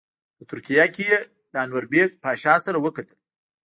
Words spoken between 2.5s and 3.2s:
سره وکتل.